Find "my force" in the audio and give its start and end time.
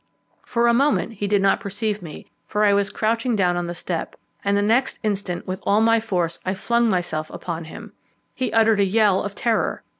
5.79-6.39